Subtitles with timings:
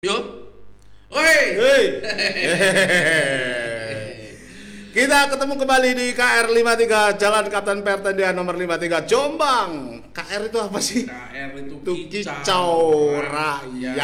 [0.00, 0.16] Yo.
[1.12, 1.60] Oi.
[1.60, 1.84] Hei.
[4.96, 10.00] Kita ketemu kembali di KR 53 Jalan Kapten Pertendian nomor 53 Jombang.
[10.08, 11.04] KR itu apa sih?
[11.04, 12.80] KR itu Itu kicau
[13.20, 14.00] rakyat.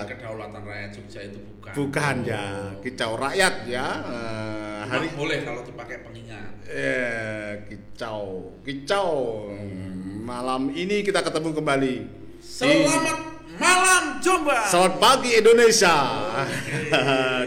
[0.00, 1.72] Bukan kedaulatan rakyat Jogja itu bukan.
[1.76, 2.44] Bukan ya,
[2.80, 3.86] kicau rakyat ya.
[4.08, 6.64] Eh, Hari boleh kalau dipakai pengingat.
[6.64, 9.52] eh kicau, kicau.
[9.52, 11.94] Hmm, Malam ini kita ketemu kembali.
[12.00, 14.64] di- Selamat malam Jombang.
[14.66, 15.94] Selamat pagi Indonesia.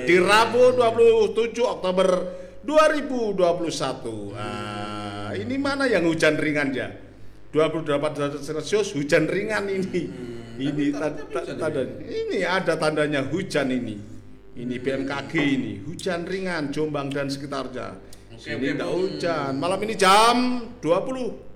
[0.03, 2.07] Di Rabu 27 Oktober
[2.61, 4.35] 2021.
[4.35, 6.91] Ah, ini mana yang hujan ringan ya?
[7.51, 7.83] 28
[8.15, 10.07] derajat Celcius hujan ringan ini.
[10.61, 13.95] ini ta- hujan tanda ini ada tandanya hujan ini.
[14.51, 17.95] Ini BMKG ini, hujan ringan Jombang dan sekitarnya.
[18.35, 19.51] Oke, ini tidak hujan.
[19.55, 20.35] Malam ini jam
[20.83, 21.50] 20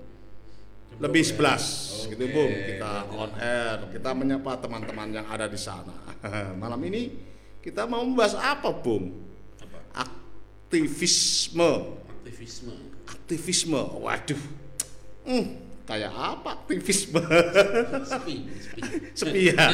[0.96, 5.96] lebih 11 gitu Oke, Bung kita on air kita menyapa teman-teman yang ada di sana.
[6.62, 7.12] Malam ini
[7.60, 9.12] kita mau membahas apa Bung
[9.60, 10.08] Apa?
[10.08, 11.72] aktivisme.
[12.24, 12.76] Aktivisme.
[13.06, 13.82] aktivisme.
[14.02, 14.42] Waduh.
[15.26, 15.46] Hmm,
[15.84, 17.22] kayak apa aktivisme?
[18.06, 18.82] Sepi, sepi.
[19.20, 19.68] sepi ya.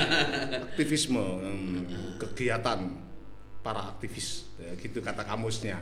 [0.65, 2.79] Aktivisme hmm, kegiatan
[3.61, 4.49] para aktivis.
[4.57, 5.77] Ya, gitu kata kamusnya.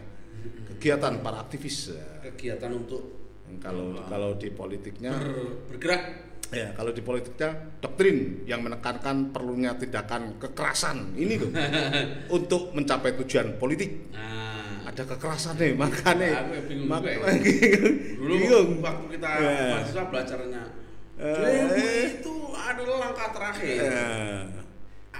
[0.75, 2.07] Kegiatan para aktivis ya.
[2.27, 3.18] Kegiatan untuk
[3.57, 6.03] kalau kalau di politiknya ber- bergerak.
[6.49, 11.53] Ya, kalau di politiknya doktrin yang menekankan perlunya tindakan kekerasan ini loh
[12.37, 14.09] untuk mencapai tujuan politik.
[14.09, 17.21] Nah, Ada kekerasan nih, makanya ya bingung mak- ya.
[18.17, 18.69] dulu bingung.
[18.81, 19.53] waktu kita Ya.
[19.71, 20.63] mahasiswa belajarnya
[21.19, 22.17] Eh.
[22.17, 23.81] itu adalah langkah terakhir.
[23.85, 24.41] Eh,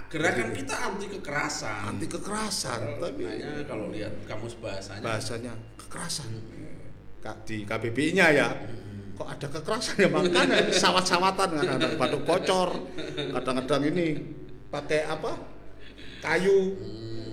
[0.10, 1.82] Gerakan kita anti kekerasan.
[1.86, 3.22] anti kekerasan, tapi
[3.70, 6.34] kalau lihat kamus bahasanya bahasanya kekerasan.
[6.34, 6.79] Kak
[7.46, 8.48] di KBBI-nya ya.
[9.14, 12.70] Kok ada kekerasan ya makanya sawat-sawatan kadang-kadang batuk bocor,
[13.36, 14.08] kadang-kadang ini
[14.72, 15.36] pakai apa?
[16.20, 16.76] kayu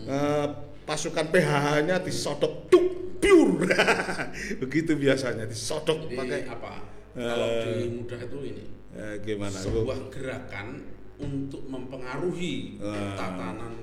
[0.07, 0.47] eh,
[0.83, 3.67] pasukan PHH-nya disodok tuk piur.
[4.63, 6.73] Begitu biasanya disodok Jadi pakai apa?
[7.11, 7.65] Kalau Eh.
[7.83, 8.65] di mudah itu ini
[8.95, 9.55] eh, gimana?
[9.59, 9.63] Bu?
[9.87, 10.87] sebuah gerakan
[11.19, 13.15] untuk mempengaruhi Eh.
[13.19, 13.75] tatanan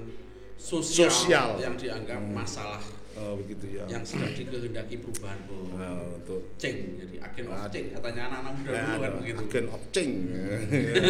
[0.56, 1.50] sosial, Sosial.
[1.60, 2.80] yang dianggap masalah
[3.14, 3.86] Oh, begitu ya.
[3.86, 5.78] yang sedang dikehendaki perubahan bu.
[5.78, 9.42] Nah, untuk Ceng, jadi agen of change katanya anak-anak muda Ya, dulu kan begitu.
[9.46, 10.18] agen of change.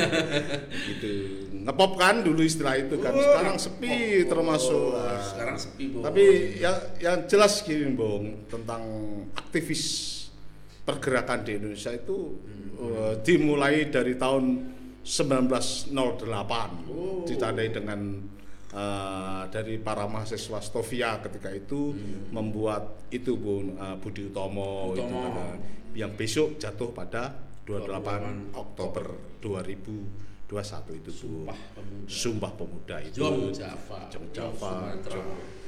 [0.91, 1.11] gitu.
[1.63, 3.15] Ngepop kan dulu istilah itu kan.
[3.15, 3.95] Oh, Sekarang sepi
[4.27, 4.83] termasuk.
[4.91, 5.97] Oh, Nah, sekarang sepi bu.
[6.03, 6.23] Tapi
[6.59, 8.83] yang yang jelas gini, Bung, tentang
[9.33, 9.83] aktivis
[10.83, 12.35] pergerakan di Indonesia itu
[12.83, 14.43] eh, dimulai dari tahun
[15.03, 15.95] 1908.
[16.91, 17.23] Oh.
[17.23, 17.99] Ditandai dengan
[18.73, 21.93] eh, dari para mahasiswa Stovia ketika itu
[22.29, 25.21] membuat itu Bung eh, Budi Utomo, itu Utomo.
[25.29, 25.57] kan,
[25.93, 27.29] yang besok jatuh pada
[27.63, 29.05] 28 28 Oktober
[29.39, 31.47] 2021 itu Bu.
[31.47, 32.07] Sumpah pemuda.
[32.09, 33.17] Sumpah Pemuda itu.
[33.17, 34.71] Jom Java, Jom Java.
[35.01, 35.61] Jom-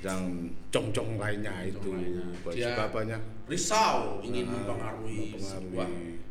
[0.00, 1.92] yang cong-cong lainnya itu
[2.56, 3.20] Dia- bapaknya.
[3.44, 5.44] Risau ingin Nah, mempengaruhi, mempengaruhi.
[5.44, 5.88] sebuah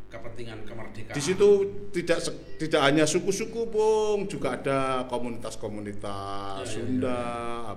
[0.09, 1.15] kepentingan kemerdekaan.
[1.15, 1.49] Di situ
[1.93, 2.19] tidak
[2.57, 7.21] tidak hanya suku-suku, Bung, juga ada komunitas-komunitas Ya, ya, Sunda,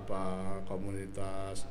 [0.01, 0.25] apa
[0.65, 1.69] komunitas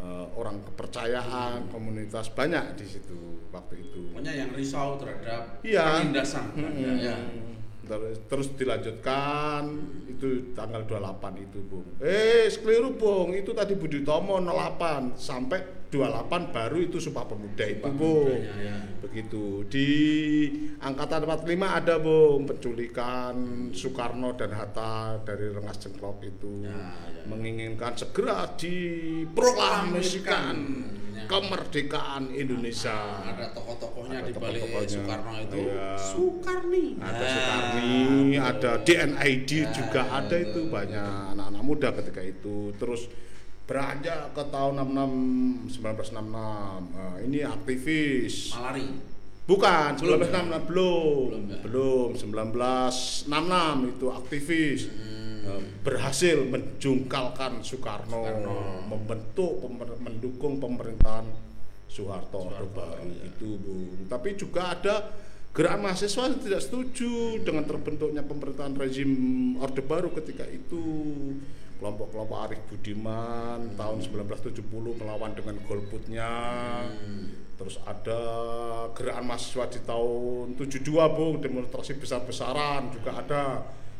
[0.00, 4.16] eh, orang kepercayaan, komunitas banyak di situ waktu itu.
[4.16, 6.00] Pokoknya yang risau terhadap Iya.
[6.00, 7.16] penindasan Belanda, ya.
[7.90, 9.66] Terus, terus dilanjutkan
[10.06, 11.84] itu tanggal 28 itu Bung.
[12.00, 13.34] Eh, keliru Bung.
[13.34, 18.30] Itu tadi Budi Tomo 08 sampai 28 baru itu Sumpah Pemuda itu Sumpah Bung.
[18.30, 18.78] Pemudanya, ya.
[19.02, 19.66] Begitu.
[19.66, 19.88] Di
[20.78, 23.34] angkatan 45 ada Bung penculikan
[23.70, 27.26] Soekarno dan Hatta dari Rengas Jengklok itu Ya, ya.
[27.26, 30.56] menginginkan segera diproklamasikan
[31.10, 31.26] Ya.
[31.26, 33.18] kemerdekaan Indonesia.
[33.20, 34.94] ada tokoh-tokohnya di balik tokoh-tokohnya.
[34.94, 35.98] Soekarno itu Iya.
[35.98, 37.98] Soekarni ada Soekarni,
[38.38, 42.72] ada DNID juga ada itu banyak anak-anak muda ketika itu.
[42.74, 43.06] Terus
[43.70, 46.26] beranjak ke tahun 66 1966.
[46.26, 48.50] Nah, ini aktivis.
[48.50, 48.90] malari
[49.46, 51.26] Bukan, Belum, 1966 belum.
[51.26, 51.58] Belum, ya?
[51.66, 54.80] Belum, 1966 itu aktivis.
[55.40, 58.86] Eh, berhasil menjungkalkan Soekarno, Soekarno.
[58.86, 61.26] membentuk pemer- mendukung pemerintahan
[61.90, 63.26] Soeharto Orde Baru iya.
[63.26, 64.06] itu Bung.
[64.06, 65.10] Tapi juga ada
[65.50, 69.10] gerakan mahasiswa yang tidak setuju dengan terbentuknya pemerintahan rezim
[69.58, 70.84] Orde Baru ketika itu.
[71.80, 76.28] Kelompok-kelompok Arif Budiman tahun 1970 melawan dengan golputnya.
[77.56, 78.20] Terus ada
[78.92, 83.44] gerakan mahasiswa di tahun 72 Bung, demonstrasi besar-besaran juga ada.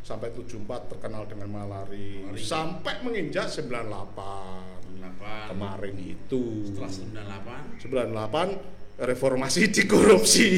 [0.00, 2.40] Sampai 74 terkenal dengan malari, Malari.
[2.40, 6.44] sampai menginjak 98 98 kemarin itu.
[6.72, 10.48] setelah 98 98 reformasi di korupsi.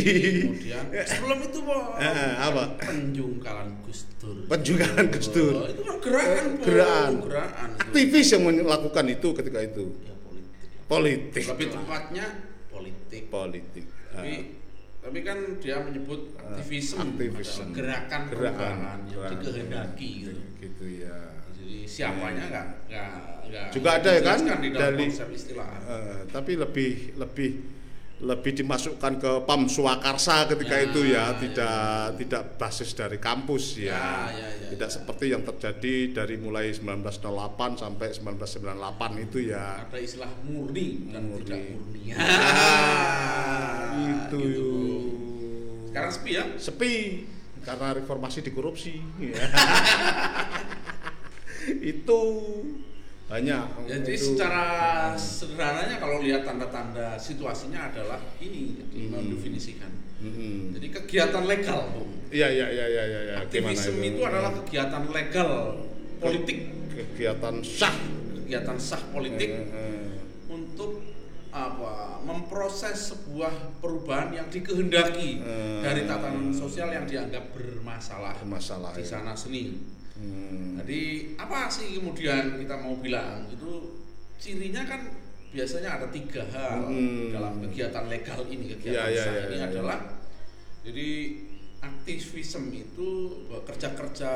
[0.43, 2.75] Kemudian sebelum itu Bo, Eh, apa?
[2.77, 4.37] penjungkalan Gus Dur.
[4.47, 5.55] Penjungkalan Gus Dur.
[5.55, 6.63] Oh, itu kan gerakan Bo.
[6.63, 7.13] Gerakan.
[7.23, 7.69] gerakan.
[7.81, 9.85] Aktivis yang melakukan itu ketika itu.
[10.01, 10.59] Ya politik.
[10.87, 11.45] Politik.
[11.49, 12.27] Lebih tepatnya
[12.69, 13.23] politik.
[13.29, 13.85] Politik.
[14.13, 14.35] Tapi
[15.03, 17.75] tapi kan dia menyebut aktivisme aktivisme.
[17.75, 18.75] adalah gerakan Gerakan.
[19.11, 20.41] yang dikehendaki gitu.
[20.61, 21.17] gitu ya.
[21.53, 23.09] Jadi siapanya nggak nggak
[23.45, 25.71] nggak Juga ada ya kan dari- istilah.
[25.85, 27.51] Eh, tapi lebih lebih
[28.23, 31.83] lebih dimasukkan ke PAM Swakarsa ketika Ya, itu ya, ya, tidak
[32.23, 33.91] tidak basis dari kampus ya.
[33.91, 34.95] Ya, ya, ya, tidak ya.
[34.95, 39.91] seperti yang terjadi dari mulai 1908 sampai 1998 itu ya.
[39.91, 41.43] Ada istilah murni dan Murni.
[41.51, 42.03] tidak murni.
[42.15, 44.39] Ah, itu.
[44.39, 44.95] gitu, Bu.
[45.91, 46.45] Sekarang sepi ya?
[46.57, 46.95] sepi
[47.67, 49.03] karena reformasi di korupsi.
[49.19, 49.43] Ya.
[51.93, 52.21] itu
[53.27, 53.65] banyak.
[53.89, 54.65] Jadi Itu- secara
[55.15, 59.11] sederhananya kalau lihat tanda-tanda situasinya adalah ini jadi Hmm.
[59.15, 59.93] mendefinisikan.
[60.23, 60.77] Mm-mm.
[60.79, 62.11] Jadi kegiatan legal, Bung.
[62.31, 63.21] Iya iya iya iya iya.
[63.21, 63.35] ya.
[63.43, 63.43] Gimana
[63.75, 65.51] Aktivisme itu adalah kegiatan legal
[66.17, 66.59] politik,
[66.89, 67.97] kegiatan sah
[68.37, 70.07] kegiatan sah politik Eh, eh.
[70.47, 71.03] untuk
[71.53, 75.81] apa memproses sebuah perubahan yang dikehendaki Eh.
[75.83, 79.09] dari tatanan sosial yang dianggap bermasalah Bermasalah, di ya.
[79.09, 79.77] sana seni.
[80.23, 80.79] Hmm.
[80.79, 81.01] Jadi
[81.35, 83.99] apa sih kemudian kita mau bilang itu
[84.39, 85.11] cirinya kan
[85.51, 87.29] biasanya ada tiga hal Hmm.
[87.31, 89.67] dalam kegiatan legal ini Ya, kegiatan ya, sah ya, ini ya, ya.
[89.69, 89.99] adalah
[90.83, 91.09] jadi
[91.83, 93.09] aktivisme itu
[93.63, 94.31] kerja-kerja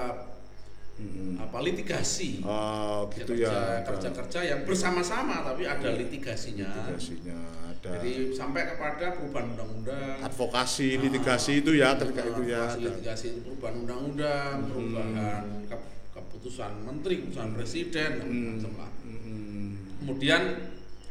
[0.96, 1.37] Mm-mm.
[1.37, 3.52] apa litigasi Oh gitu ya.
[3.52, 7.37] ada kerja-kerja yang bersama-sama tapi ada litigasinya litigasinya
[7.69, 13.40] ada jadi sampai kepada perubahan undang-undang advokasi litigasi itu ya ketika itu ya litigasi itu
[13.44, 18.44] perubahan undang-undang perubahan ke- keputusan menteri keputusan presiden dan Hmm.
[18.56, 19.66] macam lah Mm-mm.
[20.00, 20.42] kemudian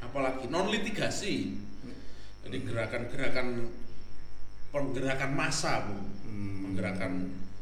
[0.01, 1.61] apalagi non litigasi
[2.41, 3.69] jadi gerakan-gerakan
[4.69, 6.65] penggerakan massa bu Hmm.
[6.65, 7.13] penggerakan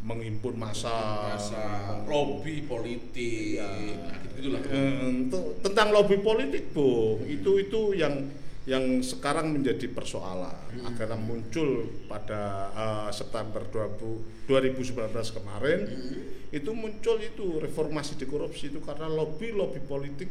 [0.03, 0.91] menghimpun masa
[1.31, 1.63] massa
[2.03, 3.71] lobby politik Ya.
[4.35, 8.27] gitu tentang lobby politik bung itu itu yang
[8.63, 10.87] yang sekarang menjadi persoalan Hmm.
[10.87, 12.41] akhirnya muncul pada
[12.73, 16.51] eh, September 20, 2019 kemarin Hmm.
[16.51, 20.27] itu muncul itu reformasi di korupsi itu karena lobby lobby politik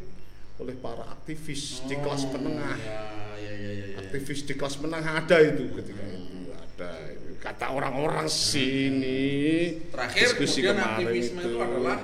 [0.58, 3.00] oleh para aktivis di kelas Oh, menengah ya,
[3.36, 3.96] ya, ya, ya, ya.
[3.98, 6.88] aktivis di kelas menengah ada itu ketika itu ada
[7.42, 9.20] kata orang-orang sini
[9.90, 11.58] terakhir diskusi kemudian kemarin aktivisme itu.
[11.58, 11.98] adalah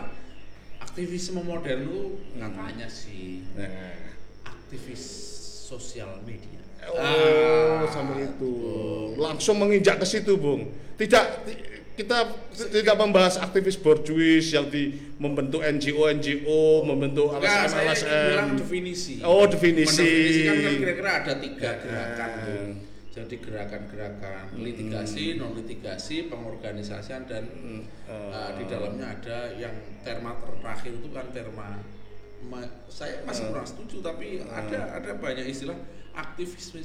[0.81, 2.03] aktivisme modern itu
[2.35, 3.95] katanya sih Nah.
[4.45, 5.03] aktivis
[5.65, 9.21] sosial media Oh, Ah, sampai itu betul.
[9.21, 10.73] langsung menginjak ke situ, Bung.
[10.97, 11.61] Tidak ti-
[11.95, 12.33] kita
[12.73, 18.47] tidak membahas aktivis borjuis yang di membentuk NGO NGO, membentuk LSM LSM.
[18.57, 19.21] definisi.
[19.21, 20.47] Oh, definisi.
[20.47, 22.67] Kan kira-kira ada tiga gerakan tuh.
[23.19, 30.95] Jadi gerakan-gerakan litigasi, non litigasi, pengorganisasian dan Hmm, uh, di dalamnya ada yang terma terakhir
[30.95, 31.83] itu kan terma
[32.41, 35.75] ma- saya masih kurang setuju tapi ada ada banyak istilah
[36.15, 36.81] aktivisme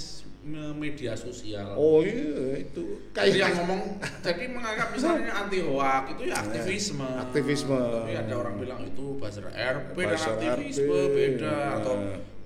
[0.75, 1.73] media sosial.
[1.73, 3.81] Oh iya, itu Jadi yang kayak ngomong
[4.21, 7.05] jadi menganggap misalnya anti hoak itu ya aktivisme.
[7.05, 7.77] Aktivisme.
[7.79, 11.15] Tapi ada orang bilang itu buzzer RP dan aktivisme RP.
[11.15, 11.95] beda atau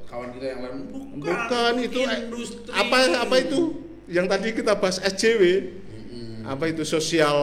[0.07, 2.71] kawan kita yang lain bukan, bukan itu eh, industri.
[2.71, 3.59] apa apa itu
[4.07, 6.47] yang tadi kita bahas SJW Mm-mm.
[6.47, 7.35] apa itu sosial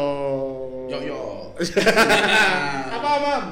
[0.84, 1.22] Yo yo.
[2.96, 3.44] apa mam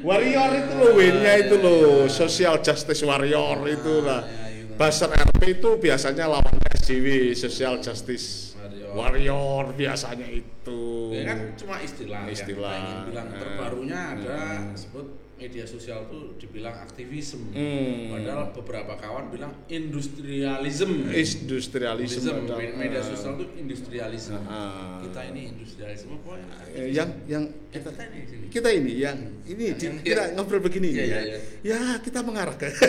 [0.00, 4.42] warrior itu loh win-nya itu loh social justice warrior itu lah ya.
[4.74, 8.50] Buzzer RP itu biasanya lawan SJW social justice
[8.94, 9.74] Warrior.
[9.74, 12.74] biasanya itu Ya kan cuma istilah, Istilah.
[12.74, 13.38] yang bilang Nah.
[13.38, 14.74] terbarunya ada Hmm.
[14.74, 17.50] sebut media sosial itu dibilang aktivisme.
[17.50, 18.10] Hmm.
[18.10, 21.10] Padahal beberapa kawan bilang industrialism.
[21.10, 22.78] industrialisme Industrialism.
[22.78, 24.38] media sosial itu industrialisme.
[24.44, 25.02] Ah.
[25.02, 26.46] Kita ini industrialisme pokoknya.
[26.72, 28.46] Eh, yang yang kita, kita ini sini.
[28.48, 31.04] kita ini yang ini di- Yang- kita yang- ngobrol begini Iya, ya.
[31.04, 31.38] iya, iya.
[31.62, 32.70] ya kita mengarah ke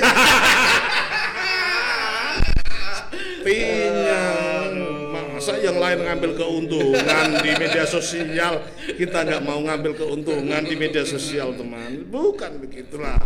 [5.46, 8.66] masa yang lain ngambil keuntungan di media sosial?
[8.98, 12.10] Kita nggak mau ngambil keuntungan di media sosial teman.
[12.10, 13.22] Bukan begitulah.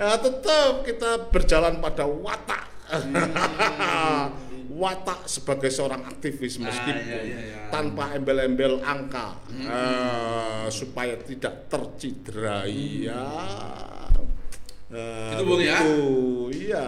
[0.00, 2.64] Ya, tetap kita berjalan pada watak.
[4.80, 7.58] Watak sebagai seorang aktivis Ah, meskipun iya, iya, iya.
[7.68, 9.36] tanpa embel-embel angka.
[9.52, 13.20] Eh, supaya tidak terciderai ya
[14.90, 15.78] Nah, Itu, Bung, ya?
[16.50, 16.86] Iya.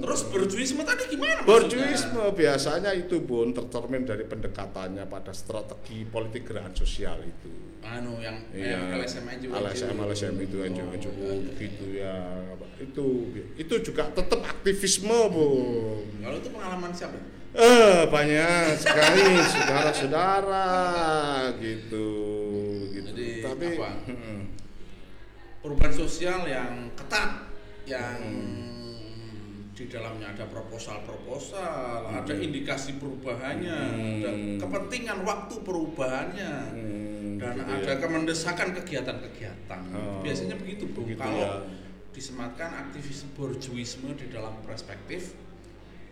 [0.00, 1.44] Terus borjuisme tadi gimana?
[1.44, 7.52] Borjuisme biasanya itu bun tercermin dari pendekatannya pada strategi politik gerakan sosial itu.
[7.84, 9.46] Anu yang Iya, yang LSM aja.
[9.52, 11.52] LSM, LSM itu Oh, NGO, NGO iya, iya.
[11.60, 12.16] gitu ya.
[12.80, 13.06] Itu
[13.60, 16.08] itu juga tetap aktivisme bun.
[16.24, 17.20] Kalau itu pengalaman siapa?
[17.52, 20.68] Eh banyak sekali saudara-saudara
[21.60, 22.08] gitu.
[22.96, 23.12] gitu.
[23.12, 23.90] Jadi, Tapi apa?
[25.62, 27.46] Perubahan sosial yang ketat,
[27.86, 29.70] yang Hmm.
[29.72, 34.18] di dalamnya ada proposal-proposal, ada indikasi perubahannya, Hmm.
[34.18, 38.00] ada kepentingan waktu perubahannya, Hmm, dan gitu ada ya.
[38.02, 39.82] kemendesakan kegiatan-kegiatan.
[39.94, 41.06] Oh, Biasanya begitu, Bung.
[41.06, 41.54] begitu Kalau ya.
[42.10, 45.38] disematkan aktivis borjuisme di dalam perspektif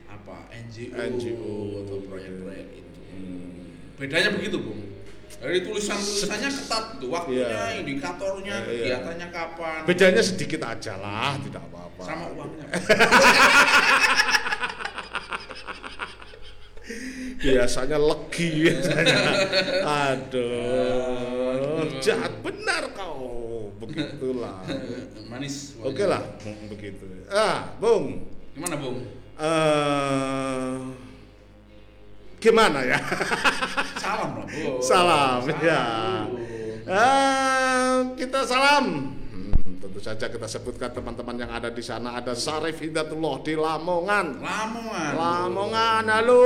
[0.06, 1.54] apa NGO, NGO,
[1.84, 3.00] atau proyek-proyek itu.
[3.10, 4.80] hmm, Bedanya begitu, Bung.
[5.38, 7.78] Dari tulisan-tulisannya ketat tuh, waktunya, Iya.
[7.80, 8.98] indikatornya, Iya.
[8.98, 9.80] kegiatannya kapan.
[9.86, 12.02] bedanya sedikit aja lah, tidak apa-apa.
[12.02, 12.66] sama uangnya.
[17.40, 19.16] biasanya legi biasanya.
[20.10, 23.70] Aduh, jahat benar kau.
[23.80, 24.60] Begitulah.
[25.30, 25.78] Manis.
[25.80, 27.06] Oke lah, mm, begitu.
[27.30, 28.26] Ah, Bung.
[28.52, 28.98] Gimana, Bung?
[29.40, 30.76] eh
[32.40, 32.98] gimana ya?
[34.00, 34.80] Salam lah, Bung.
[34.80, 35.84] Salam, ya.
[36.90, 39.14] Eh, kita salam.
[39.30, 44.42] Hmm, tentu saja kita sebutkan teman-teman yang ada di sana ada Syarif Hidayatullah di Lamongan.
[44.42, 45.14] Lamongan.
[45.14, 46.42] Lamongan, halo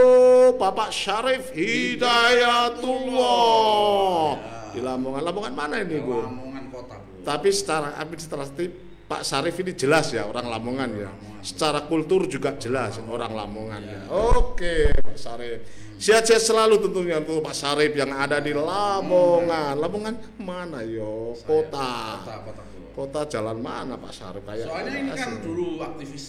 [0.61, 4.37] Bapak Syarif Hidayatullah
[4.77, 5.25] di Lamongan.
[5.25, 6.21] Lamongan mana ini, Bu?
[6.21, 7.25] Lamongan kota, Bu.
[7.25, 8.69] Tapi secara administratif
[9.09, 11.09] Pak Syarif ini jelas ya orang Lamongan ya.
[11.41, 14.13] Secara kultur juga jelas orang Lamongan ya.
[14.13, 15.84] Oke, Pak Syarif.
[15.99, 19.79] Sehat-sehat selalu tentunya untuk Pak Syarif yang ada di Lamongan.
[19.79, 21.39] Lamongan mana yo?
[21.47, 22.23] Kota.
[22.23, 22.81] Kota, kota, Bu.
[22.95, 26.25] Kota jalan mana Pak kayak Soalnya ini kan dulu aktivis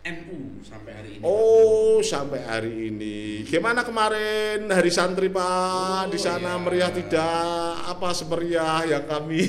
[0.00, 1.22] NU sampai hari ini.
[1.22, 3.44] Oh, sampai hari ini.
[3.44, 6.62] Gimana kemarin hari santri Pak Oh, di sana iya.
[6.62, 7.84] meriah tidak?
[7.84, 9.44] Apa semeriah yang kami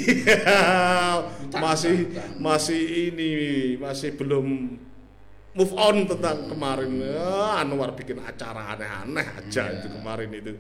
[1.64, 2.30] masih bukan.
[2.44, 3.32] masih ini
[3.80, 4.76] masih belum
[5.52, 6.92] move on tentang kemarin.
[6.98, 9.78] Ya, Anwar bikin acara aneh-aneh aja Iya.
[9.78, 10.52] itu kemarin itu.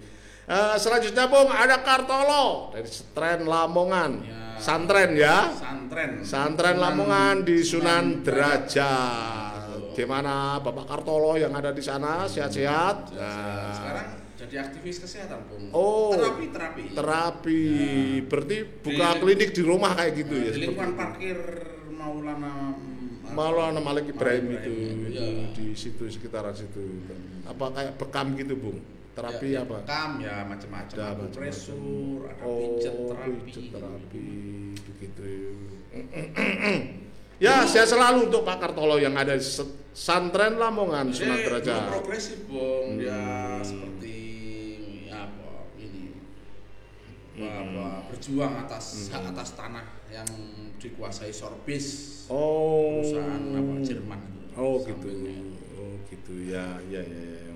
[0.43, 4.11] Eh, selanjutnya Bung ada Kartolo dari Stren Lamongan.
[4.21, 4.39] Ya.
[4.57, 5.47] Santren ya.
[5.49, 6.11] Santren.
[6.21, 8.75] Santren Sunan- Lamongan di Sunan Derajat.
[8.75, 9.93] Derajat.
[9.93, 13.11] Gimana Bapak Kartolo yang ada di sana sehat-sehat?
[13.11, 15.63] Nah, Sekarang jadi aktivis kesehatan, Bung.
[15.71, 16.11] Oh.
[16.11, 16.83] Terapi, terapi.
[16.91, 17.61] terapi.
[18.23, 20.51] Berarti buka Di- klinik di rumah kayak gitu ya.
[20.51, 21.37] Di lingkungan parkir
[21.91, 22.75] Maulana
[23.31, 25.47] mm, Maulana Malik Ibrahim Malik itu, Ibrahim, itu iya.
[25.51, 26.83] di situ sekitaran situ.
[27.43, 28.79] Apa kayak bekam gitu, Bung?
[29.11, 29.83] Terapi ya, apa?
[29.83, 30.87] Kam ya macam-macam.
[30.89, 31.35] Ada Ada macam-macam.
[31.35, 33.31] presur, ada Oh, pijat terapi.
[33.43, 34.27] pijat terapi
[34.77, 35.31] begitu.
[37.43, 39.35] ya, saya selalu untuk Pak Kartolo yang ada
[39.91, 41.81] Santren Lamongan Jadi belum Derajat.
[41.89, 42.95] progresif, Bung.
[42.95, 43.59] Dia Hmm.
[43.61, 44.15] seperti
[45.09, 46.15] apa ini?
[47.41, 47.73] Hmm.
[47.73, 50.27] Apa, berjuang atas hak atas tanah yang
[50.77, 51.85] dikuasai Sorbis
[52.27, 53.01] Oh.
[53.01, 54.21] perusahaan apa Jerman.
[54.53, 55.09] Oh gitu.
[55.73, 57.21] Oh gitu ya, ya ya.
[57.33, 57.49] ya.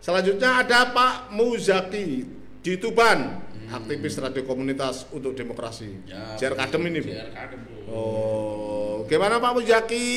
[0.00, 2.26] Selanjutnya ada Pak Muzaki
[2.60, 3.40] di Tuban,
[3.70, 6.04] aktivis radio komunitas untuk demokrasi.
[6.04, 7.08] Ya, JR Kadem ini, Bu.
[7.08, 7.60] JR Kadem.
[7.88, 10.08] Oh, gimana Pak Muzaki?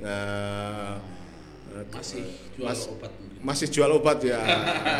[0.00, 0.96] Nah,
[1.92, 2.24] Masih
[2.56, 3.12] jual Mas- obat.
[3.46, 4.42] Masih jual obat ya.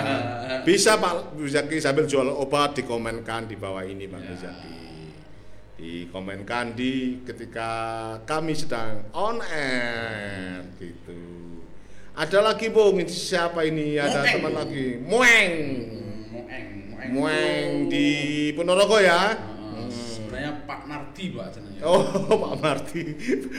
[0.67, 4.55] Bisa Pak Muzaki sambil jual obat dikomenkan di bawah ini Pak Ya.
[5.77, 7.69] Dikomenkan di ketika
[8.25, 11.19] kami sedang on air gitu.
[12.17, 14.01] Ada lagi Bung, siapa ini?
[14.01, 15.05] Ada teman lagi.
[15.05, 15.53] Mueng.
[17.13, 18.09] Mueng itu- di
[18.57, 19.37] Ponorogo ya.
[20.67, 21.79] Pak Nardi Pak jenenge.
[21.81, 22.03] Oh,
[22.43, 23.03] Pak Marti.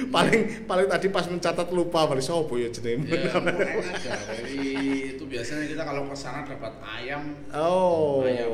[0.07, 3.07] paling paling tadi pas mencatat lupa balik sopo ya jenenge.
[3.07, 4.11] Ya, Moeng aja.
[4.13, 4.75] Dari
[5.15, 8.21] itu biasanya kita kalau ke sana dapat ayam Oh.
[8.21, 8.51] Ayam.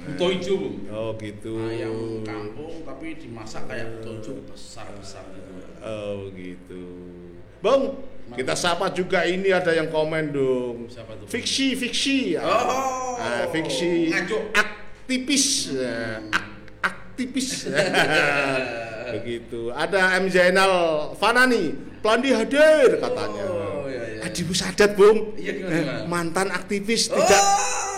[0.00, 0.76] Buto hijau, Bung.
[0.90, 1.52] Oh gitu.
[1.60, 5.52] Ayam kampung tapi dimasak kayak buto hijau besar-besar gitu.
[5.80, 6.82] Oh gitu.
[7.60, 7.92] Bang,
[8.32, 10.88] kita sapa juga ini ada yang komen dong.
[10.88, 11.28] Siapa tuh?
[11.28, 12.40] Fiksi, fiksi.
[12.40, 13.16] Oh.
[13.16, 14.08] Ah, fiksi.
[14.08, 14.42] Ngajuk.
[14.52, 15.46] Aktivis.
[15.72, 16.49] Ya, ak-
[17.20, 17.68] aktivis.
[19.20, 19.68] Begitu.
[19.74, 20.72] Ada M Zainal
[21.20, 23.44] Fanani, Plandi hadir katanya.
[23.44, 24.24] Oh, iya, iya.
[24.24, 25.36] Adibu Sadat, Bung.
[25.36, 26.08] Iya, gimana, gimana?
[26.08, 27.18] Mantan aktivis Oh.
[27.20, 27.44] tidak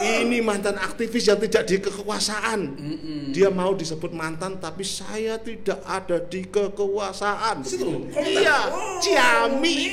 [0.03, 2.61] ini mantan aktivis yang tidak di kekuasaan.
[2.75, 3.31] Mm-mm.
[3.31, 7.63] Dia mau disebut mantan tapi saya tidak ada di kekuasaan.
[7.63, 8.11] Situ.
[8.19, 8.99] Iya, Oh.
[8.99, 9.93] Ciami.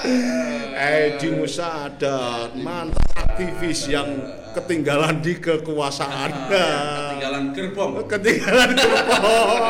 [0.80, 3.09] Edi Musadat, mantan
[3.40, 4.20] aktivis yang
[4.52, 6.28] ketinggalan di kekuasaan.
[6.28, 7.92] Ah, ketinggalan ketinggalan gerbong.
[8.04, 9.60] ketinggalan gerbong.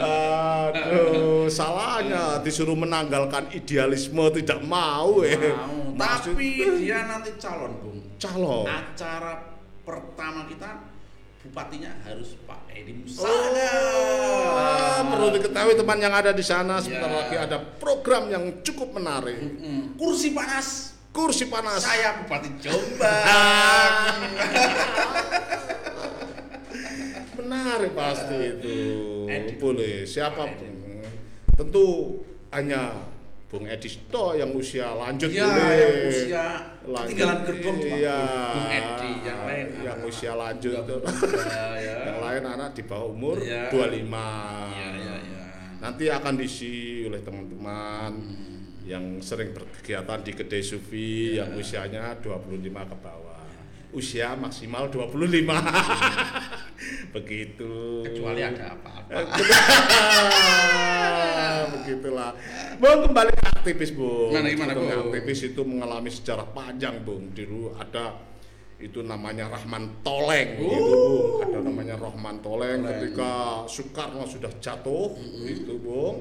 [0.00, 5.36] Aduh, salahnya disuruh menanggalkan idealisme tidak mau eh.
[5.36, 5.92] Mau.
[5.92, 6.48] Maksud- Tapi
[6.80, 8.00] dia nanti calon, Bung.
[8.16, 8.64] calon.
[8.64, 9.52] Acara
[9.84, 10.88] pertama kita
[11.44, 13.68] bupatinya harus Pak Edi Oh, Musada.
[15.04, 17.16] perlu diketahui teman yang ada di sana sebentar Ya.
[17.20, 19.36] lagi ada program yang cukup menarik.
[19.36, 20.91] Mm, kursi panas.
[21.12, 21.78] Kursi panas.
[21.78, 23.02] Saya Bupati Jombang.
[27.36, 28.76] Menarik pasti itu.
[29.26, 29.52] Edi.
[29.56, 30.72] Boleh siapa pun.
[31.52, 32.96] Tentu hanya
[33.46, 35.76] Bung Edi Sto yang usia lanjut ya, boleh.
[35.76, 36.44] yang usia
[36.82, 37.12] Lanjut.
[37.12, 38.18] ketinggalan gerbong cuma Iya.
[38.48, 40.98] Bung Edi yang lain yang anak- usia lanjut tuh.
[40.98, 41.96] muda, ya.
[42.08, 43.68] yang lain anak di bawah umur Iya.
[43.68, 44.72] 25.
[44.72, 45.42] Iya, iya, iya.
[45.78, 46.72] Nanti akan diisi
[47.04, 48.51] oleh teman-teman Hmm.
[48.82, 51.46] Yang sering berkegiatan di kedai sufi Iya.
[51.46, 53.38] yang usianya 25 ke bawah.
[53.92, 55.60] Usia maksimal 25.
[57.14, 57.72] Begitu.
[58.02, 59.20] Kecuali ada apa-apa.
[61.72, 62.30] Begitulah.
[62.78, 64.32] Bung kembali ke aktivis, Bung.
[64.32, 64.88] Gimana, gimana, Bung?
[65.12, 67.30] Aktivis itu mengalami sejarah panjang, Bung.
[67.30, 68.16] Dulu ada
[68.82, 70.64] itu namanya Rahman Toleng Oh.
[70.64, 71.42] gitu, Bung.
[71.44, 72.82] Ada namanya Rahman Toleng Toleng.
[72.98, 73.32] ketika
[73.68, 76.16] Soekarno sudah jatuh itu, Bung.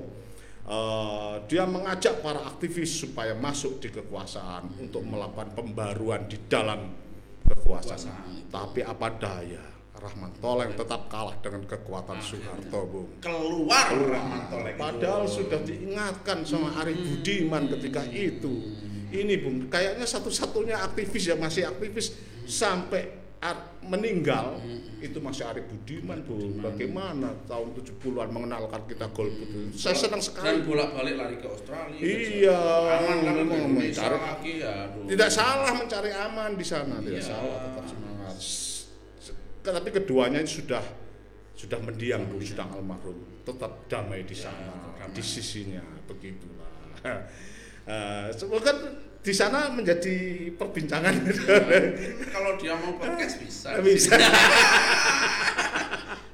[0.71, 6.95] Eh, dia mengajak para aktivis supaya masuk di kekuasaan untuk melakukan pembaruan di dalam
[7.43, 7.99] kekuasaan.
[7.99, 8.47] Kekuasaan.
[8.47, 9.59] Tapi apa daya,
[9.99, 13.19] Rahman Toleng tetap kalah dengan kekuatan Soeharto, Bung.
[13.19, 14.79] Keluar Rahman Toleng.
[14.79, 18.71] Padahal sudah diingatkan sama Arif Budiman ketika itu.
[19.11, 22.15] Ini Bung, kayaknya satu-satunya aktivis yang masih aktivis
[22.47, 23.11] sampai
[23.41, 24.61] ar- meninggal
[25.01, 26.61] itu masih Arif Budiman, Bung.
[26.61, 29.73] Bagaimana tahun 70-an mengenalkan kita golput itu.
[29.73, 30.61] Saya senang dan sekali.
[30.61, 31.97] bolak-balik lari ke Australia.
[31.97, 32.59] Iya,
[33.01, 35.03] aman kan mencari- lagi aduh.
[35.09, 37.27] Tidak salah mencari aman di sana, tidak Iya.
[37.27, 38.35] salah tetap semangat.
[39.61, 40.83] Tapi keduanya sudah
[41.53, 46.69] sudah mendiang dulu, sudah almarhum, tetap damai di sana, Ya, di sisinya, begitulah.
[47.81, 48.69] Eh, semoga
[49.21, 50.17] di sana menjadi
[50.51, 51.13] perbincangan.
[52.27, 53.77] Kalau dia mau podcast bisa.
[53.85, 54.17] Bisa.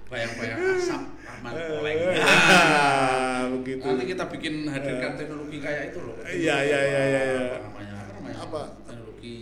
[0.07, 1.99] Bayang-bayang asap Rahman Toleng.
[2.15, 3.83] Ah, begitu.
[3.83, 6.15] Nanti kita bikin hadirkan teknologi kayak itu loh.
[6.23, 7.41] Iya, iya, iya, iya, iya.
[7.59, 7.93] Apa namanya?
[7.99, 8.37] Apa namanya?
[8.39, 8.61] Apa?
[8.87, 9.37] Teknologi.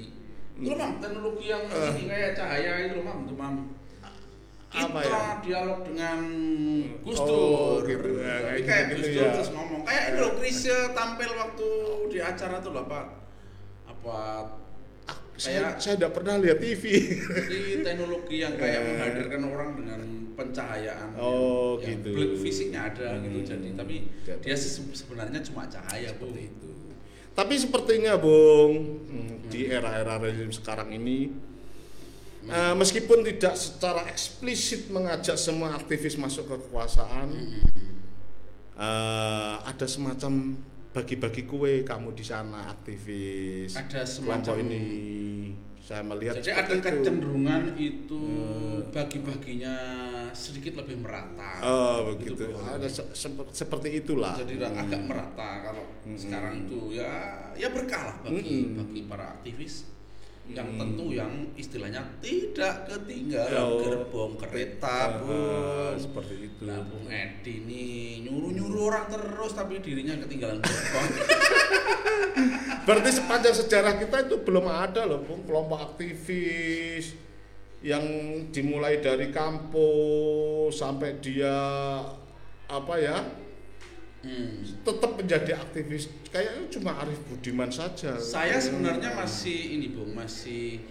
[0.55, 3.55] Itu loh, Mam, teknologi yang ini kayak cahaya itu loh, Mam, tuh, Mam.
[4.75, 5.19] Apa ya?
[5.39, 6.19] dialog dengan
[6.99, 7.27] Gus Oh,
[7.79, 7.87] Dur.
[7.87, 8.09] gitu.
[8.19, 9.33] Ya, Tapi kayak gitu-gitu Gus Dur ya.
[9.37, 9.81] terus ngomong.
[9.85, 11.67] Kayak itu loh, Krisya tampil waktu
[12.09, 13.01] di acara tuh loh, apa?
[14.05, 14.53] Apa
[15.35, 16.83] saya kayak- saya tidak pernah lihat TV.
[17.43, 18.85] Ini teknologi yang kayak Eh.
[18.87, 19.99] menghadirkan orang dengan
[20.31, 21.09] pencahayaan.
[21.15, 22.11] Oh, yang gitu.
[22.11, 23.39] blik fisiknya ada gitu.
[23.39, 23.47] Hmm.
[23.47, 24.41] Jadi tapi Jadi.
[24.41, 26.45] dia se- sebenarnya cuma cahaya seperti Bu.
[26.45, 26.69] itu.
[27.33, 31.35] Tapi sepertinya Bung hmm, di era-era rezim sekarang ini
[32.45, 37.27] eh, meskipun tidak secara eksplisit mengajak semua aktivis masuk ke kekuasaan,
[38.77, 40.55] eh, ada semacam
[40.95, 44.83] bagi-bagi kue kamu di sana aktivis Ada semacam ini
[45.77, 46.73] saya melihat Jadi ada itu.
[46.73, 46.81] Hmm.
[46.81, 48.21] kecenderungan itu
[48.89, 49.75] bagi-baginya
[50.31, 51.61] sedikit lebih merata.
[51.61, 52.57] Oh Gitu, begitu.
[52.57, 54.33] Ada se- sepe- seperti itulah.
[54.33, 54.81] Jadi Hmm.
[54.81, 56.17] agak merata kalau Hmm.
[56.17, 57.11] sekarang itu ya
[57.53, 58.81] ya berkah lah bagi Hmm.
[58.81, 59.85] bagi para aktivis
[60.45, 60.77] yang Hmm.
[60.77, 63.81] tentu yang istilahnya tidak ketinggalan Oh.
[63.81, 65.41] gerbong kereta bu
[65.97, 66.69] seperti itu.
[66.69, 71.07] Nah, Bung Edi nih nyuruh-nyuruh orang terus tapi dirinya ketinggalan gerbong.
[72.85, 77.17] Berarti sepanjang sejarah kita itu belum ada loh Bung, kelompok aktivis
[77.81, 78.05] yang
[78.49, 81.57] dimulai dari kampus sampai dia
[82.65, 83.17] apa ya
[84.25, 84.65] Hmm.
[84.81, 88.17] tetap menjadi aktivis kayaknya cuma Arif Budiman saja.
[88.17, 90.81] Saya sebenarnya masih ini Bung, masih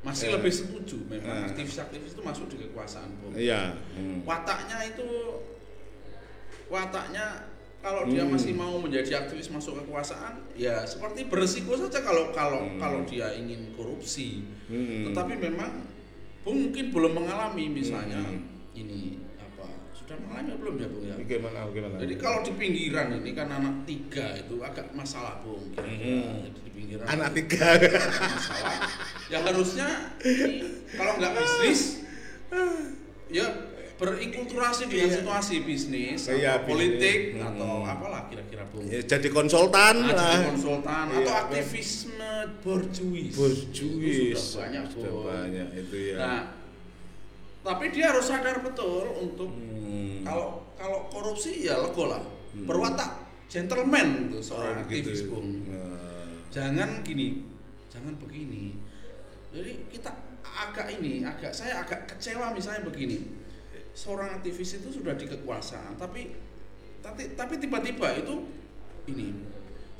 [0.00, 0.34] masih Eh.
[0.34, 1.48] lebih setuju memang Eh.
[1.52, 3.36] aktivis-aktivis itu masuk di kekuasaan Bung.
[3.36, 3.76] Iya.
[3.94, 4.24] Hmm.
[4.24, 5.04] Wataknya itu
[6.66, 7.46] wataknya
[7.82, 8.32] kalau dia Hmm.
[8.34, 12.78] masih mau menjadi aktivis masuk kekuasaan ya seperti beresiko saja kalau kalau Hmm.
[12.78, 14.46] kalau dia ingin korupsi.
[14.70, 15.10] Hmm.
[15.10, 15.84] Tetapi memang
[16.42, 18.42] mungkin belum mengalami misalnya Hmm.
[18.74, 19.21] ini
[20.12, 21.14] apa belum ya Bung ya?
[21.16, 21.94] Bagaimana bagaimana?
[22.00, 25.72] Jadi kalau di pinggiran ini kan anak tiga itu agak masalah bung.
[25.72, 26.20] Kira-kira.
[26.20, 26.44] Hmm.
[26.44, 27.66] Jadi di pinggiran anak itu tiga.
[28.20, 28.76] masalah.
[29.26, 29.88] Ya harusnya
[30.22, 30.58] ini
[30.92, 31.80] kalau nggak bisnis,
[33.28, 33.46] ya
[33.92, 35.16] berinkulturasi dengan Iya.
[35.22, 37.38] situasi bisnis Iya, atau politik.
[37.38, 37.48] Hmm.
[37.54, 38.82] atau apalah kira-kira bung.
[38.90, 40.42] Ya, jadi konsultan Nah, jadi lah.
[40.50, 41.42] konsultan Iya, atau kan.
[41.46, 43.34] aktivisme borjuis.
[43.38, 44.42] Borjuis.
[44.58, 46.16] Banyak Sudah banyak itu ya.
[46.18, 46.40] Nah,
[47.62, 50.22] tapi dia harus sadar betul untuk Hmm.
[50.22, 52.22] kalau kalau korupsi ya lego lah
[52.52, 52.66] Hmm.
[52.68, 53.10] berwatak
[53.48, 56.42] gentleman itu seorang Oh, aktivis bung Nah.
[56.50, 57.46] jangan gini
[57.88, 58.76] jangan begini
[59.52, 60.08] jadi kita
[60.42, 63.20] agak ini, agak saya agak kecewa misalnya begini.
[63.92, 66.32] Seorang aktivis itu sudah di kekuasaan, tapi
[67.04, 68.48] tapi tapi tiba-tiba itu
[69.12, 69.36] ini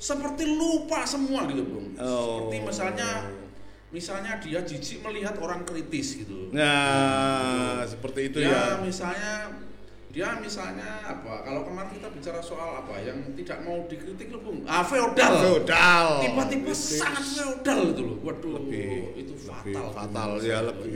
[0.01, 1.93] seperti lupa semua gitu, Bung.
[2.01, 2.49] Oh.
[2.49, 3.09] Seperti misalnya
[3.93, 6.49] misalnya dia jijik melihat orang kritis gitu.
[6.49, 8.81] Nah, seperti itu dia ya.
[8.81, 9.33] misalnya
[10.09, 14.65] dia misalnya apa kalau kemarin kita bicara soal apa yang tidak mau dikritik loh bung.
[14.65, 15.33] Ah feodal.
[15.39, 16.07] Feodal.
[16.21, 18.17] tiba-tiba sangat feodal itu loh.
[18.19, 18.83] Waduh lebih
[19.15, 20.29] itu lebih fatal fatal.
[20.33, 20.67] Menurut ya saya.
[20.67, 20.91] lebih.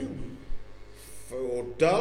[1.24, 2.00] feodal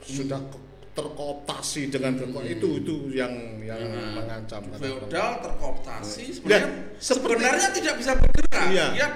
[0.00, 4.62] sudah ke- terkooptasi dengan kekuatan itu itu yang yang Nah, mengancam.
[4.72, 8.66] feodal terkooptasi sebenarnya seperti- sebenarnya tidak bisa bergerak.
[8.66, 8.86] Iya.
[8.92, 9.08] dia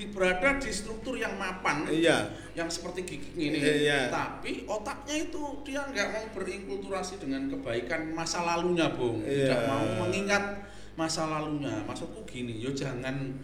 [0.00, 2.32] di, berada di struktur yang mapan iya.
[2.56, 4.08] yang seperti gigi ini Iya.
[4.08, 9.20] tapi otaknya itu dia nggak mau berinkulturasi dengan kebaikan masa lalunya bung.
[9.20, 9.68] Tidak Iya.
[9.68, 10.64] mau mengingat
[10.96, 11.84] masa lalunya.
[11.84, 13.36] Maksudku gini yo jangan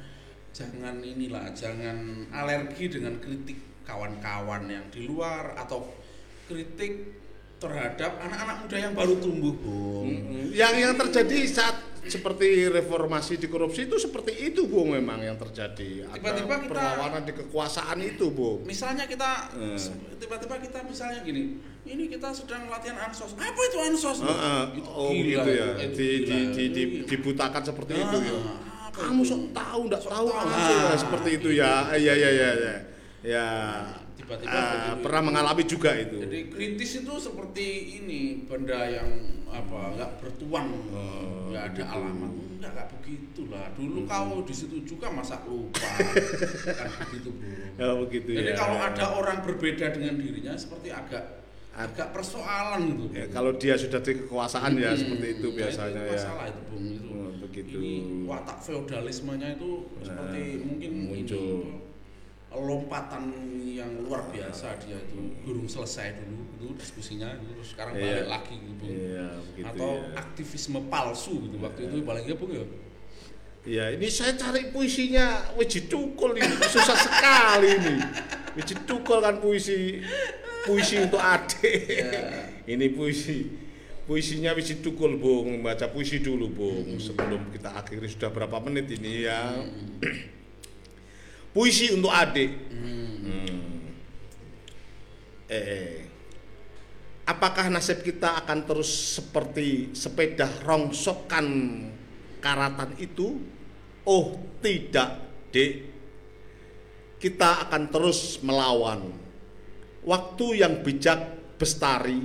[0.57, 5.85] jangan inilah jangan alergi dengan kritik kawan-kawan yang di luar atau
[6.49, 7.21] kritik
[7.61, 10.09] terhadap anak-anak muda yang baru tumbuh bung.
[10.57, 11.77] Yang yang terjadi saat
[12.09, 16.07] seperti reformasi di korupsi itu seperti itu bung memang yang terjadi.
[16.07, 19.79] Ada Tiba-tiba kita- perlawanan di kekuasaan itu bung misalnya kita Eh.
[20.16, 23.33] tiba-tiba kita misalnya gini ini kita sedang latihan ansos.
[23.33, 24.62] Apa itu ansos Heeh.
[24.77, 25.66] Itu oh gila gitu itu, ya.
[25.77, 25.92] itu.
[25.92, 26.27] Di, gila.
[26.27, 28.35] di, di, di, dibutakan seperti Ah, itu ya.
[28.87, 31.90] Apa kamu sok tahu nggak Sok tahu Ah, seperti itu ya.
[31.92, 32.75] Iya iya iya ya ya
[34.16, 35.02] Tiba-tiba Ah, begitu.
[35.02, 37.66] pernah mengalami juga itu Jadi kritis itu seperti
[38.00, 39.09] ini benda yang
[39.46, 41.96] apa nggak bertuan, Oh, nggak ada begitu.
[41.96, 43.66] alamat, nggak nggak begitulah.
[43.72, 45.85] Dulu kau di situ juga masa lupa,
[46.81, 47.64] kan begitu bro.
[47.76, 51.24] ya begitu Jadi ya kalau ada orang berbeda dengan dirinya seperti agak
[51.72, 53.05] agak persoalan gitu.
[53.12, 56.44] Ya, kalau dia sudah di kekuasaan ya Hmm, seperti itu nah, biasanya itu ya masalah
[56.48, 57.11] itu bung itu.
[57.12, 57.76] Oh, begitu.
[57.79, 61.44] Ini watak feodalismenya itu seperti Nah, mungkin muncul.
[61.62, 61.86] ini
[62.62, 63.29] lompatan
[63.66, 68.05] yang luar biasa dia itu belum selesai dulu itu diskusinya itu terus sekarang Iya.
[68.07, 68.88] balik lagi gitu bung.
[68.88, 70.09] Iya, begitu Atau ya.
[70.16, 72.64] aktivisme palsu gitu waktu itu paling ya bung ya.
[73.66, 77.97] Ya ini saya cari puisinya Wiji Tukul ini susah sekali ini.
[78.55, 79.99] Wiji Tukul kan puisi
[80.62, 81.83] puisi untuk adik.
[82.64, 83.51] Ini puisi
[84.07, 89.27] puisinya Wiji Tukul Bung baca puisi dulu Bung sebelum kita akhiri sudah berapa menit ini
[89.27, 89.51] ya.
[91.57, 92.53] Puisi untuk adik.
[92.69, 93.88] Hmm.
[95.49, 96.05] Eh,
[97.25, 101.49] apakah nasib kita akan terus seperti sepeda rongsokan
[102.45, 103.40] karatan itu?
[104.05, 105.97] Oh, tidak, Dek.
[107.16, 109.09] Kita akan terus melawan.
[110.05, 112.21] Waktu yang bijak bestari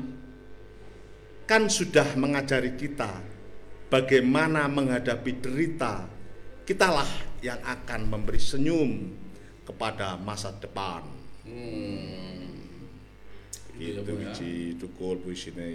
[1.47, 3.23] kan sudah mengajari kita
[3.87, 6.20] bagaimana menghadapi derita.
[6.61, 7.09] Kitalah
[7.41, 9.09] yang akan memberi senyum
[9.65, 11.01] kepada masa depan.
[11.45, 12.53] Hmm.
[13.81, 14.19] Gitu ya, Gitu ya.
[14.21, 15.65] Wiji Tukul puisinya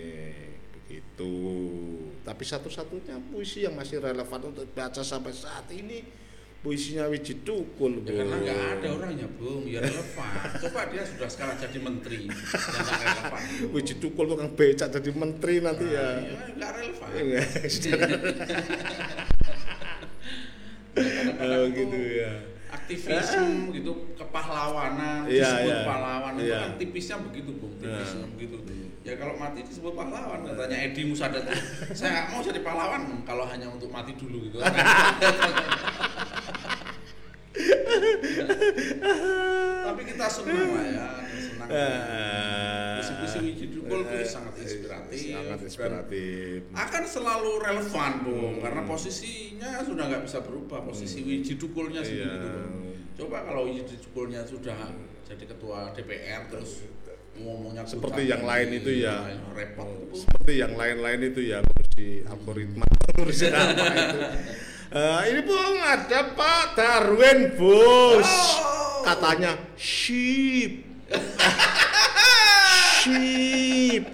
[0.78, 1.34] begitu.
[2.22, 6.06] Tapi satu-satunya puisi yang masih relevan untuk baca sampai saat ini
[6.62, 8.06] puisinya Wiji Tukul.
[8.06, 10.38] Ya karena nggak ada orangnya bung, ya relevan.
[10.62, 13.42] Coba dia sudah sekarang jadi menteri, ya nggak relevan.
[13.42, 13.70] Bung.
[13.74, 16.06] Wiji Tukul tukang becak jadi menteri nanti ya.
[16.22, 17.10] Ya nggak relevan.
[21.48, 22.32] Oh, gitu ya.
[22.66, 25.86] aktivisme gitu kepahlawanan Iya, disebut iya.
[25.86, 26.58] pahlawan itu Iya.
[26.60, 28.32] kan tipisnya begitu bung tipisnya Iya.
[28.34, 28.56] begitu
[29.00, 31.46] ya kalau mati disebut pahlawan katanya Edi Musadat
[31.96, 34.58] saya nggak mau jadi pahlawan kalau hanya untuk mati dulu gitu
[39.86, 41.06] tapi kita senang lah ya
[41.38, 41.68] senang
[43.56, 43.58] Ah.
[43.58, 46.58] puisi-puisi Wiji Dukul itu sangat inspiratif Sangat dan inspiratif.
[46.70, 52.06] akan selalu relevan bung karena posisinya sudah nggak bisa berubah posisi Wiji Dukulnya Iya.
[52.06, 52.94] sendiri itu Bung.
[53.16, 54.78] coba kalau Wiji Dukulnya sudah
[55.24, 56.84] jadi ketua DPR terus
[57.34, 59.16] ngomongnya Seperti yang lain itu ya.
[59.52, 60.20] repot itu Bung.
[60.20, 64.18] Seperti yang lain-lain itu ya ngurusi algoritma, ngurusi apa itu.
[64.86, 68.24] Eh, ini Bung ada Pak Darwin Bos.
[68.24, 69.02] Oh.
[69.02, 70.82] Katanya sheep.
[73.06, 74.04] sheep.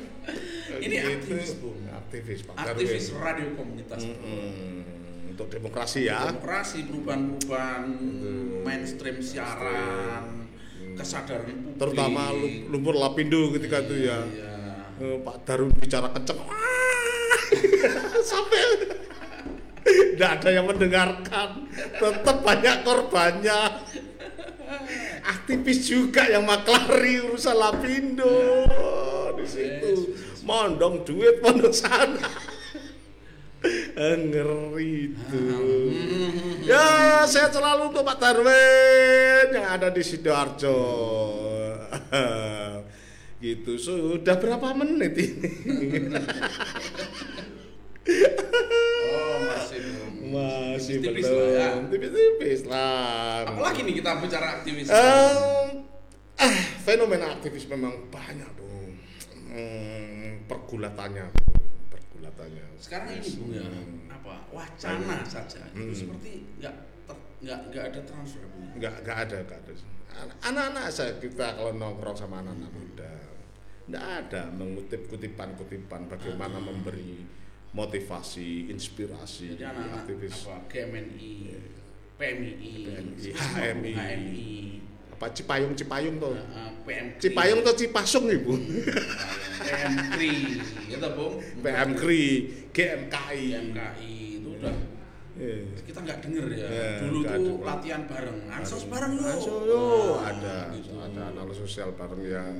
[0.74, 1.08] Ini Gitu.
[1.14, 1.78] aktivis, Bung.
[1.88, 3.22] Aktivis Pak aktivis Darwin.
[3.22, 4.20] radio komunitas Bung.
[4.20, 6.28] Hmm, untuk demokrasi ya.
[6.28, 7.84] demokrasi perubahan-perubahan
[8.62, 10.44] mainstream siaran
[10.92, 14.18] kesadaran publik Terutama lu- lumpur lapindo ketika itu ya.
[14.22, 14.52] Iya.
[14.98, 16.36] Eh, Pak Darwin bicara kenceng.
[18.22, 18.60] Sampai
[20.12, 21.48] tidak ada yang mendengarkan.
[21.92, 23.60] Tetap banyak korbannya.
[25.22, 28.66] Aktivis juga yang maklari urusan lapindo
[29.38, 30.18] di situ.
[30.42, 32.26] Mondong duit pondok sana.
[33.94, 35.44] Eh, Ngeri itu.
[36.66, 40.78] Ya, sehat selalu untuk Pak Darwin yang ada di Sidoarjo.
[43.42, 45.50] gitu sudah berapa menit ini
[48.02, 50.12] Oh, masih belum.
[50.82, 51.68] Masih Tipis-tipis belum lah ya.
[51.86, 54.86] tipis-tipis lah Apalagi nih kita bicara aktivis.
[54.88, 55.68] Em,
[56.36, 58.98] ah, fenomena aktivis memang banyak bung
[59.48, 61.26] hmm, pergulatannya
[61.88, 63.62] pergulatannya Sekarang ini Bung ya,
[64.10, 64.34] apa?
[64.50, 65.62] Wacana saja.
[65.70, 65.94] Itu Hmm.
[65.94, 66.74] seperti nggak
[67.40, 68.66] nggak nggak ada transfer Bung.
[68.74, 69.72] nggak nggak ada nggak ada
[70.12, 73.14] Anak- anak-anak saya kita kalau nongkrong sama anak-anak muda
[73.84, 77.24] nggak ada mengutip kutipan-kutipan bagaimana memberi
[77.72, 80.56] motivasi inspirasi Jadi anak-anak aktivis apa?
[80.68, 81.32] GMNI,
[82.14, 82.72] PMI,
[83.16, 83.92] semua, HMI.
[83.92, 84.52] HMI,
[85.12, 88.52] apa Cipayung Cipayung tuh eh, eh, PMKRI, Cipayung tuh Cipasung ibu
[89.58, 90.34] PMKRI,
[90.90, 91.34] itu Bung.
[91.60, 92.24] PMKRI
[92.70, 94.74] GMKI PMKI itu udah
[95.32, 95.64] Eh.
[95.88, 96.68] kita nggak denger ya.
[96.68, 97.64] Eh, Dulu tuh denger.
[97.64, 99.32] latihan bareng, ansos bareng yo,
[100.20, 100.92] Nah, ada gitu.
[100.92, 102.52] ada analis sosial bareng yang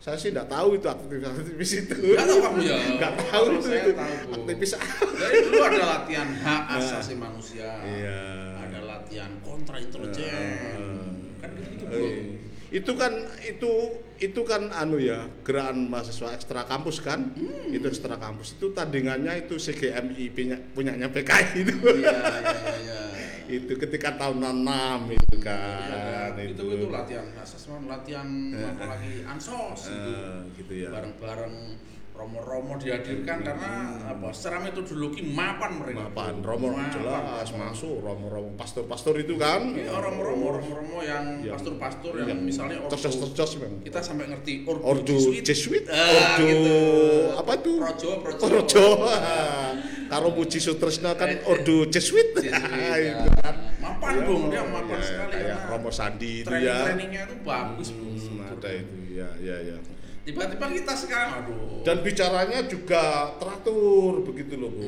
[0.00, 1.94] saya sih tidak tahu itu aktivis-aktivis itu.
[2.10, 2.76] Nggak tahu kamu ya?
[2.96, 3.68] Nggak tahu Kalau itu.
[3.68, 3.92] saya itu.
[3.92, 4.14] tahu.
[4.34, 4.70] Aktivis?
[5.12, 7.68] Dari dulu ada latihan hak asasi manusia.
[7.80, 8.20] Iya.
[8.58, 10.32] Ada latihan kontra intelijen.
[11.36, 11.94] Kan gitu-gitu, Bu.
[11.94, 12.20] Eh,
[12.70, 13.72] itu kan itu
[14.16, 17.66] itu kan anu ya gerakan mahasiswa ekstra kampus kan Hmm.
[17.68, 23.00] itu ekstra kampus itu tandingannya itu CGMI punya punyanya PKI itu Iya, iya, iya.
[23.50, 26.62] Itu ketika tahun 6 itu Iya, kan itu.
[26.62, 30.12] Itu latihan asesmen, latihan apa lagi ansos itu.
[30.14, 30.88] Eh, gitu ya.
[30.94, 31.54] Bareng-bareng
[32.20, 33.70] romo-romo dihadirkan karena
[34.06, 34.28] apa?
[34.30, 36.04] Secara metodologi mapan mereka.
[36.04, 39.72] Mapan, Romo jelas masuk, Romo-Romo pastor-pastor itu kan.
[39.72, 43.80] Iya, romo-romo, romo-romo yang Yang- pastor-pastor yang yang misalnya ordo tercos-tercos memang.
[43.80, 45.96] kita sampai ngerti ordo, Ordo Jesuit, Jesuit, Ah,
[46.36, 46.76] Ordo gitu.
[47.34, 47.76] apa tuh?
[47.80, 48.44] Projo, Projo.
[48.44, 48.86] Projo.
[50.10, 51.46] Karo Puji Sutresna kan Eh, eh.
[51.46, 52.34] Ordo Jesuit.
[52.34, 53.16] Jesuit, ya.
[53.16, 53.54] itu kan.
[53.80, 56.76] Mapan Ya, dong, dia mapan ya, sekali Kayak Romo Sandi itu ya.
[56.84, 58.12] trainingnya itu bagus Bung.
[58.12, 59.76] Hmm, ada itu, ya, ya, ya.
[60.20, 61.80] Tiba-tiba kita sekarang, aduh.
[61.80, 64.84] Dan bicaranya juga teratur begitu loh bu.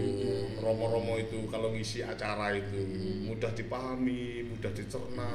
[0.60, 2.76] Romo-romo itu kalau ngisi acara itu
[3.24, 5.32] mudah dipahami, mudah dicerna.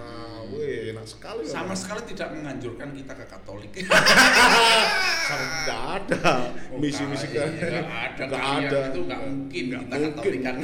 [0.47, 1.43] Wih, enak sekali.
[1.43, 1.75] sama memang.
[1.75, 3.71] sekali tidak menganjurkan kita ke Katolik.
[5.27, 6.31] Sama tidak ada
[6.79, 7.51] misi-misi kan.
[7.51, 8.79] Nggak ada, Nggak ada.
[8.88, 10.13] itu nggak mungkin Nggak kita mungkin.
[10.15, 10.55] Katolikan.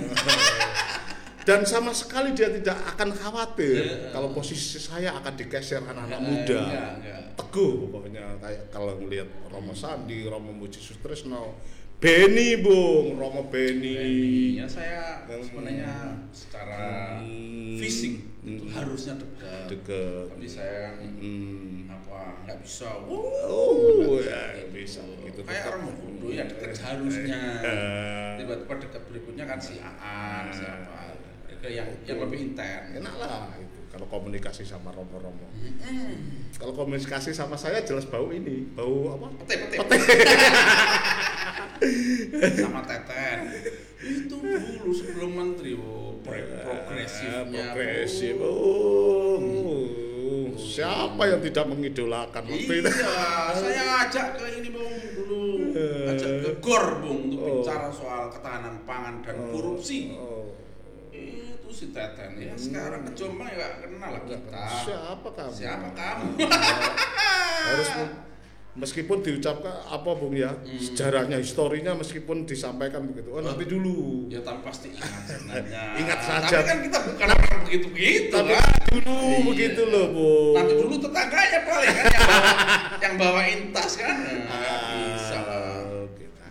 [1.43, 3.97] Dan sama sekali dia tidak akan khawatir Iya.
[4.11, 6.59] kalau posisi saya akan digeser anak-anak Eh, muda.
[6.61, 7.21] enggak, enggak.
[7.35, 11.59] Teguh pokoknya kayak kalau ngelihat Romo Sandi, Romo Muji Sutresno,
[11.99, 14.55] Beni Bung, Romo Beni.
[14.55, 15.39] ya saya Hmm.
[15.39, 15.93] sebenarnya
[16.31, 17.75] secara Hmm.
[17.75, 18.71] fisik itu Hmm.
[18.71, 19.67] harusnya dekat.
[19.67, 20.25] Deket.
[20.31, 21.87] Tapi saya Hmm.
[21.87, 22.87] apa nggak bisa.
[23.03, 25.43] Oh, ya bisa gitu.
[25.43, 27.39] Kayak orang bodoh ya dekat harusnya.
[28.39, 31.19] Tiba-tiba dekat berikutnya kan si Aan, siapa
[31.63, 32.91] ke yang yang lebih intens.
[32.99, 35.47] enak lah itu kalau komunikasi sama romo-romo.
[35.79, 36.43] Hmm.
[36.57, 39.29] Kalau komunikasi sama saya jelas bau ini, bau apa?
[39.45, 40.17] Pete, pete.
[42.57, 43.37] sama Teten.
[44.01, 46.19] Itu dulu sebelum menteri, Bu.
[46.25, 46.33] Pro-
[46.65, 47.69] progresifnya.
[47.69, 48.35] Progresif.
[48.41, 49.37] Oh,
[50.57, 52.89] siapa yang tidak mengidolakan waktu itu?
[52.89, 55.69] Iya, saya ajak ke ini Bung dulu,
[56.09, 57.61] ajak ke GOR Bung untuk Oh.
[57.61, 60.17] bicara soal ketahanan pangan dan korupsi.
[60.17, 60.49] Oh.
[61.13, 64.63] Itu si Teten ya sekarang ke Jombang ya kenal lah kita.
[64.83, 65.53] Siapa kamu?
[65.53, 66.25] Siapa kamu?
[67.69, 67.89] Harus
[68.73, 70.65] meskipun diucapkan apa Bung ya, Hmm.
[70.75, 73.29] sejarahnya, historinya meskipun disampaikan begitu.
[73.29, 74.25] Oh, nanti dulu.
[74.27, 75.81] Ya tapi pasti ingat sebenarnya.
[76.01, 76.49] Ingat saja.
[76.51, 78.65] Tapi kan kita bukan orang begitu-begitu Tapi kan.
[78.89, 79.37] dulu Iya.
[79.45, 80.29] begitu loh, Bu.
[80.53, 82.49] Nanti dulu tetangganya paling kan yang bawa,
[82.99, 84.15] yang bawain tas kan.
[84.17, 84.81] Nah,
[85.13, 85.61] bisa lah.
[85.61, 86.41] Ah, gitu.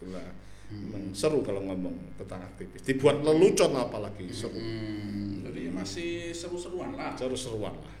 [0.00, 0.26] Itulah.
[0.66, 2.82] Memang seru kalau ngomong tentang aktivis.
[2.82, 4.52] Dibuat lelucon apalagi seru.
[4.52, 7.14] Hmm, jadi masih seru-seruan lah.
[7.14, 7.94] Seru-seruan lah.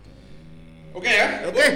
[0.92, 1.46] Oke ya.
[1.46, 1.66] Oke.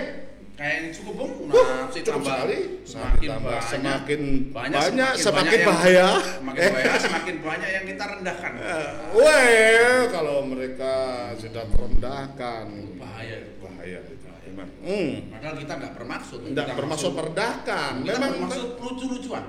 [0.53, 1.33] Kayaknya cukup bung.
[1.49, 2.59] Nah, cukup tambah sekali.
[2.85, 4.21] semakin Tambah banyak, semakin
[4.53, 6.09] banyak, banyak, semakin semakin, banyak yang- bahaya.
[6.21, 8.53] semakin banyak, semakin banyak yang kita rendahkan.
[8.61, 10.95] Eh, Well, kalau mereka
[11.35, 14.15] sudah merendahkan, Bahaya bahaya itu.
[14.51, 14.69] Memang.
[14.85, 15.13] Hmm.
[15.31, 16.39] Padahal kita nggak bermaksud.
[16.43, 17.93] Tidak Kita bermaksud maksud- merendahkan.
[18.03, 19.45] Kita Memang bermaksud lucu-lucuan.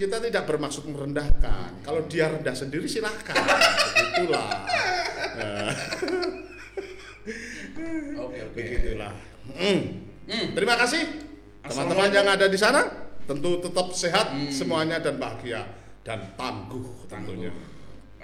[0.00, 1.84] Kita tidak bermaksud merendahkan.
[1.84, 3.36] Kalau dia rendah sendiri silahkan.
[3.36, 4.48] Begitulah.
[5.36, 5.72] Eh,
[8.16, 8.56] Oke oke.
[8.56, 9.12] Begitulah.
[9.52, 9.80] Hmm.
[10.24, 10.46] Hmm.
[10.56, 11.04] Terima kasih
[11.60, 12.80] teman-teman yang ada di sana.
[13.28, 14.48] Tentu tetap sehat Hmm.
[14.48, 15.68] semuanya dan bahagia
[16.00, 17.52] dan tangguh tentunya.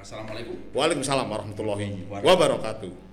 [0.00, 0.56] Assalamualaikum.
[0.72, 3.05] Waalaikumsalam warahmatullahi wabarakatuh.